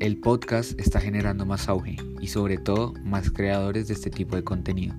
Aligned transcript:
El 0.00 0.16
podcast 0.18 0.78
está 0.78 1.00
generando 1.00 1.44
más 1.44 1.68
auge 1.68 1.96
y 2.20 2.28
sobre 2.28 2.56
todo 2.56 2.94
más 3.02 3.32
creadores 3.32 3.88
de 3.88 3.94
este 3.94 4.10
tipo 4.10 4.36
de 4.36 4.44
contenido. 4.44 4.94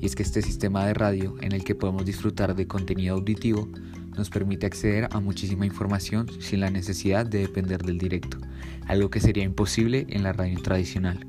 Y 0.00 0.06
es 0.06 0.14
que 0.14 0.22
este 0.22 0.42
sistema 0.42 0.86
de 0.86 0.94
radio 0.94 1.34
en 1.40 1.50
el 1.50 1.64
que 1.64 1.74
podemos 1.74 2.04
disfrutar 2.04 2.54
de 2.54 2.68
contenido 2.68 3.16
auditivo 3.16 3.68
nos 4.16 4.30
permite 4.30 4.66
acceder 4.66 5.08
a 5.10 5.18
muchísima 5.18 5.66
información 5.66 6.28
sin 6.40 6.60
la 6.60 6.70
necesidad 6.70 7.26
de 7.26 7.40
depender 7.40 7.82
del 7.82 7.98
directo, 7.98 8.38
algo 8.86 9.10
que 9.10 9.18
sería 9.18 9.42
imposible 9.42 10.06
en 10.08 10.22
la 10.22 10.32
radio 10.32 10.62
tradicional. 10.62 11.26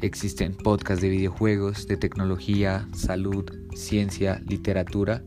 Existen 0.00 0.54
podcasts 0.54 1.02
de 1.02 1.08
videojuegos, 1.08 1.88
de 1.88 1.96
tecnología, 1.96 2.86
salud, 2.94 3.44
ciencia, 3.74 4.40
literatura 4.46 5.24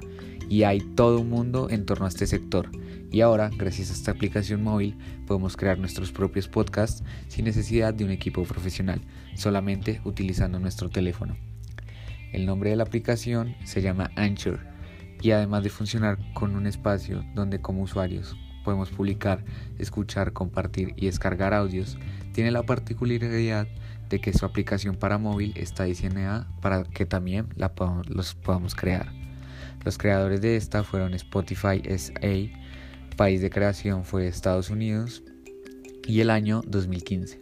y 0.50 0.64
hay 0.64 0.80
todo 0.80 1.20
un 1.20 1.30
mundo 1.30 1.70
en 1.70 1.86
torno 1.86 2.06
a 2.06 2.10
este 2.10 2.28
sector 2.28 2.70
y 3.16 3.22
ahora, 3.22 3.50
gracias 3.56 3.92
a 3.92 3.94
esta 3.94 4.12
aplicación 4.12 4.62
móvil, 4.62 4.98
podemos 5.26 5.56
crear 5.56 5.78
nuestros 5.78 6.12
propios 6.12 6.50
podcasts 6.50 7.02
sin 7.30 7.46
necesidad 7.46 7.94
de 7.94 8.04
un 8.04 8.12
equipo 8.12 8.44
profesional, 8.44 9.00
solamente 9.36 10.02
utilizando 10.04 10.60
nuestro 10.60 10.90
teléfono. 10.90 11.38
El 12.34 12.46
nombre 12.46 12.72
de 12.72 12.76
la 12.76 12.84
aplicación 12.84 13.56
se 13.64 13.82
llama 13.82 14.12
Anchor 14.18 14.60
y 15.22 15.32
además 15.32 15.64
de 15.64 15.70
funcionar 15.70 16.18
con 16.34 16.58
un 16.58 16.68
espacio 16.68 17.24
donde 17.34 17.62
como 17.62 17.84
usuarios 17.84 18.36
podemos 18.66 18.90
publicar, 18.90 19.46
escuchar, 19.80 20.34
compartir 20.34 20.94
y 20.98 21.06
descargar 21.06 21.54
audios, 21.54 21.98
tiene 22.34 22.52
la 22.52 22.64
particularidad 22.64 23.68
de 24.10 24.20
que 24.20 24.34
su 24.34 24.46
aplicación 24.46 24.98
para 24.98 25.18
móvil 25.18 25.54
está 25.56 25.86
diseñada 25.86 26.50
para 26.62 26.84
que 26.84 27.06
también 27.06 27.48
los 28.10 28.36
podamos 28.36 28.76
crear. 28.76 29.25
Los 29.86 30.00
creadores 30.00 30.42
de 30.42 30.56
esta 30.56 30.84
fueron 30.84 31.14
Spotify 31.14 31.80
SA, 31.96 33.16
país 33.16 33.40
de 33.40 33.52
creación 33.52 34.04
fue 34.04 34.28
Estados 34.28 34.72
Unidos 34.72 35.24
y 36.08 36.22
el 36.22 36.32
año 36.32 36.64
2015. 36.66 37.40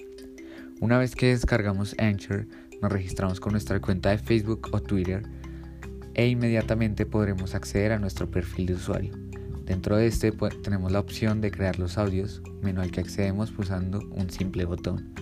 Una 0.81 0.97
vez 0.97 1.16
que 1.16 1.27
descargamos 1.27 1.95
Anchor, 1.97 2.45
nos 2.81 2.91
registramos 2.91 3.39
con 3.39 3.53
nuestra 3.53 3.80
cuenta 3.80 4.09
de 4.09 4.17
Facebook 4.17 4.67
o 4.73 4.81
Twitter 4.81 5.23
e 6.16 6.27
inmediatamente 6.27 7.05
podremos 7.05 7.55
acceder 7.55 7.94
a 7.94 7.99
nuestro 7.99 8.30
perfil 8.30 8.66
de 8.66 8.73
usuario. 8.73 9.22
Dentro 9.73 9.97
de 9.97 10.05
este 10.05 10.31
pues, 10.31 10.61
tenemos 10.61 10.91
la 10.91 10.99
opción 10.99 11.41
de 11.41 11.49
crear 11.49 11.79
los 11.79 11.97
audios, 11.97 12.43
menú 12.61 12.81
al 12.81 12.91
que 12.91 13.02
accedemos 13.02 13.49
pulsando 13.49 14.07
un 14.11 14.30
simple 14.30 14.65
botón. 14.65 15.15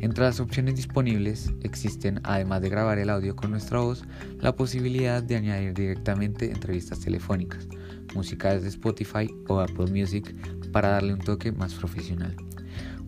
Entre 0.00 0.24
las 0.24 0.40
opciones 0.40 0.76
disponibles 0.76 1.52
existen, 1.62 2.18
además 2.24 2.62
de 2.62 2.70
grabar 2.70 2.98
el 2.98 3.10
audio 3.10 3.36
con 3.36 3.50
nuestra 3.50 3.80
voz, 3.80 4.04
la 4.40 4.56
posibilidad 4.56 5.22
de 5.22 5.36
añadir 5.36 5.74
directamente 5.74 6.50
entrevistas 6.50 7.00
telefónicas, 7.00 7.68
música 8.14 8.54
desde 8.54 8.68
Spotify 8.68 9.28
o 9.46 9.60
Apple 9.60 9.92
Music 9.92 10.34
para 10.72 10.88
darle 10.88 11.12
un 11.12 11.20
toque 11.20 11.52
más 11.52 11.74
profesional. 11.74 12.34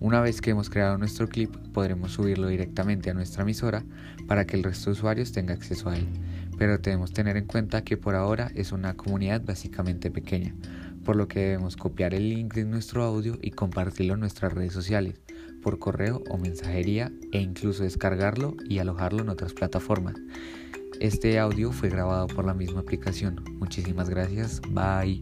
Una 0.00 0.20
vez 0.20 0.42
que 0.42 0.50
hemos 0.50 0.68
creado 0.68 0.98
nuestro 0.98 1.28
clip, 1.28 1.56
podremos 1.72 2.12
subirlo 2.12 2.48
directamente 2.48 3.08
a 3.08 3.14
nuestra 3.14 3.42
emisora 3.42 3.84
para 4.26 4.46
que 4.46 4.56
el 4.56 4.64
resto 4.64 4.90
de 4.90 4.98
usuarios 4.98 5.32
tenga 5.32 5.54
acceso 5.54 5.88
a 5.88 5.96
él. 5.96 6.06
Pero 6.58 6.76
debemos 6.76 7.12
tener 7.14 7.38
en 7.38 7.46
cuenta 7.46 7.84
que 7.84 7.96
por 7.96 8.14
ahora 8.14 8.50
es 8.54 8.72
una 8.72 8.94
comunidad 8.94 9.42
básicamente 9.42 10.10
pequeña, 10.10 10.54
por 11.04 11.16
lo 11.16 11.28
que 11.28 11.40
debemos 11.40 11.76
copiar 11.76 12.14
el 12.14 12.28
link 12.28 12.54
de 12.54 12.64
nuestro 12.64 13.04
audio 13.04 13.38
y 13.40 13.50
compartirlo 13.52 14.14
en 14.14 14.20
nuestras 14.20 14.52
redes 14.52 14.72
sociales 14.72 15.20
por 15.62 15.78
correo 15.78 16.22
o 16.30 16.38
mensajería 16.38 17.12
e 17.32 17.40
incluso 17.40 17.82
descargarlo 17.82 18.56
y 18.68 18.78
alojarlo 18.78 19.22
en 19.22 19.28
otras 19.28 19.52
plataformas. 19.52 20.14
Este 21.00 21.38
audio 21.38 21.72
fue 21.72 21.88
grabado 21.88 22.26
por 22.26 22.44
la 22.44 22.54
misma 22.54 22.80
aplicación. 22.80 23.42
Muchísimas 23.58 24.10
gracias. 24.10 24.60
Bye. 24.70 25.20